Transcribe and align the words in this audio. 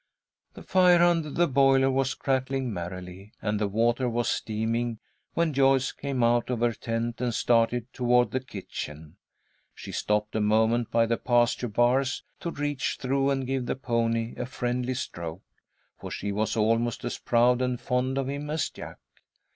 The 0.55 0.63
fire 0.63 1.03
under 1.03 1.29
the 1.29 1.47
boiler 1.47 1.91
was 1.91 2.15
crackling 2.15 2.73
merrily, 2.73 3.33
and 3.39 3.59
the 3.59 3.67
water 3.67 4.09
was 4.09 4.29
steaming, 4.29 4.97
when 5.35 5.53
Joyce 5.53 5.91
came 5.91 6.23
out 6.23 6.49
of 6.49 6.61
her 6.61 6.71
tent 6.73 7.21
and 7.21 7.31
started 7.31 7.85
toward 7.93 8.31
the 8.31 8.39
kitchen. 8.39 9.17
She 9.75 9.91
stopped 9.91 10.35
a 10.35 10.41
moment 10.41 10.89
by 10.89 11.05
the 11.05 11.17
pasture 11.17 11.67
bars 11.67 12.23
to 12.39 12.49
reach 12.49 12.97
through 12.99 13.29
and 13.29 13.45
give 13.45 13.67
the 13.67 13.75
pony 13.75 14.33
a 14.37 14.47
friendly 14.47 14.95
stroke, 14.95 15.43
for 15.99 16.09
she 16.09 16.31
was 16.31 16.57
almost 16.57 17.05
as 17.05 17.19
proud 17.19 17.61
and 17.61 17.79
fond 17.79 18.17
of 18.17 18.27
him 18.27 18.49
as 18.49 18.71
Jack. 18.71 18.97